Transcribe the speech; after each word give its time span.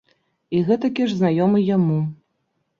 І 0.55 0.61
гэтакі 0.69 1.07
ж 1.13 1.19
знаёмы 1.21 1.59
яму. 1.77 2.03